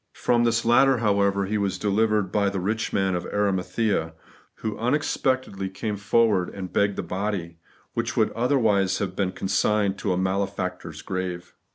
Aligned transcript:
From 0.15 0.45
this 0.45 0.65
latter, 0.65 0.97
however, 0.97 1.45
He 1.45 1.59
was 1.59 1.77
delivered 1.77 2.31
by 2.31 2.49
the 2.49 2.59
rich 2.59 2.91
man 2.91 3.13
of 3.13 3.23
Arimathea, 3.27 4.15
who 4.55 4.75
unexpectedly 4.79 5.69
came 5.69 5.95
forward 5.95 6.49
and 6.49 6.73
begged 6.73 6.95
the 6.95 7.03
body, 7.03 7.59
which 7.93 8.17
would 8.17 8.31
otherwise 8.31 8.97
have 8.97 9.15
been 9.15 9.31
consigned 9.31 9.99
to 9.99 10.11
a 10.11 10.17
malefactor's 10.17 11.03
grave. 11.03 11.53